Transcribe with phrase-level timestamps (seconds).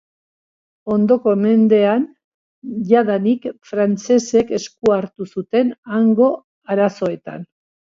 [0.95, 2.07] Ondoko mendean
[2.93, 6.37] jadanik frantsesek esku hartu zuten hango
[6.75, 7.51] arazoetan.